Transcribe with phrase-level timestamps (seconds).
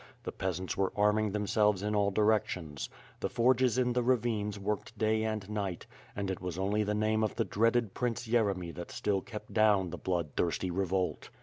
[0.23, 2.89] The peas ants were arming themselves in all directions.
[3.19, 5.85] The forges in the ravines worked day and night,
[6.15, 9.91] and it was only the name of the dreaded Prince Yeremy that still kept down
[9.91, 11.29] the blood thirsty revolt.